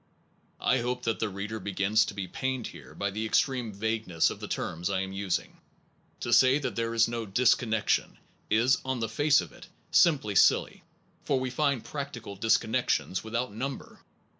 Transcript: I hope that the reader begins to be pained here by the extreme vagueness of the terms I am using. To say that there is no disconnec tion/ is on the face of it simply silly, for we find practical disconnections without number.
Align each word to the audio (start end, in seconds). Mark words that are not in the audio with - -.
I 0.59 0.79
hope 0.79 1.03
that 1.03 1.19
the 1.19 1.29
reader 1.29 1.59
begins 1.59 2.05
to 2.05 2.15
be 2.15 2.27
pained 2.27 2.65
here 2.65 2.95
by 2.95 3.11
the 3.11 3.23
extreme 3.23 3.71
vagueness 3.71 4.31
of 4.31 4.39
the 4.39 4.47
terms 4.47 4.89
I 4.89 5.01
am 5.01 5.13
using. 5.13 5.57
To 6.21 6.33
say 6.33 6.57
that 6.57 6.75
there 6.75 6.95
is 6.95 7.07
no 7.07 7.27
disconnec 7.27 7.87
tion/ 7.87 8.17
is 8.49 8.79
on 8.83 8.99
the 8.99 9.07
face 9.07 9.41
of 9.41 9.51
it 9.51 9.67
simply 9.91 10.33
silly, 10.33 10.81
for 11.23 11.39
we 11.39 11.51
find 11.51 11.85
practical 11.85 12.35
disconnections 12.35 13.23
without 13.23 13.53
number. 13.53 13.99